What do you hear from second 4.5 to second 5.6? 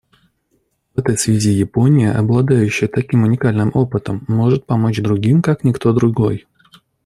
помочь другим